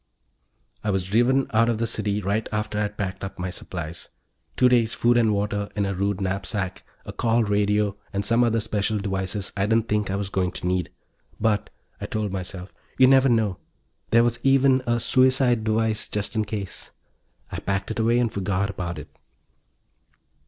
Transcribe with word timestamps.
I 0.83 0.89
was 0.89 1.03
driven 1.03 1.45
out 1.53 1.69
of 1.69 1.77
the 1.77 1.85
city 1.85 2.23
right 2.23 2.49
after 2.51 2.79
I'd 2.79 2.97
packed 2.97 3.23
up 3.23 3.37
my 3.37 3.51
supplies 3.51 4.09
two 4.57 4.67
days' 4.67 4.95
food 4.95 5.15
and 5.15 5.31
water 5.31 5.69
in 5.75 5.85
a 5.85 5.93
rude 5.93 6.19
knapsack, 6.19 6.81
a 7.05 7.13
call 7.13 7.43
radio 7.43 7.95
and 8.11 8.25
some 8.25 8.43
other 8.43 8.59
special 8.59 8.97
devices 8.97 9.53
I 9.55 9.67
didn't 9.67 9.87
think 9.87 10.09
I 10.09 10.15
was 10.15 10.29
going 10.31 10.53
to 10.53 10.65
need. 10.65 10.89
But, 11.39 11.69
I 12.01 12.07
told 12.07 12.31
myself, 12.31 12.73
you 12.97 13.05
never 13.05 13.29
know... 13.29 13.59
there 14.09 14.23
was 14.23 14.39
even 14.41 14.81
a 14.87 14.99
suicide 14.99 15.63
device, 15.63 16.09
just 16.09 16.35
in 16.35 16.45
case. 16.45 16.89
I 17.51 17.59
packed 17.59 17.91
it 17.91 17.99
away 17.99 18.17
and 18.17 18.33
forgot 18.33 18.71
about 18.71 18.97
it. 18.97 19.15